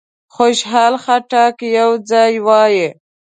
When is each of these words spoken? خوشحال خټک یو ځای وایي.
خوشحال 0.35 0.93
خټک 1.03 1.55
یو 1.77 1.89
ځای 2.11 2.33
وایي. 2.47 2.87